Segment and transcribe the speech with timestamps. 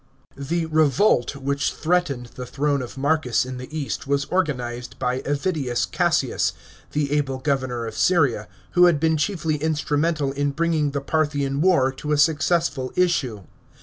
[0.39, 0.59] §15.
[0.61, 5.85] The revolt which threatened the throne of Marcus in the East was organized by Avidius
[5.85, 6.53] Cassius,
[6.93, 11.91] the able governor of Syria, who had been chiefly instrumental in bringing the Parthian war
[11.91, 13.43] to a successful issue.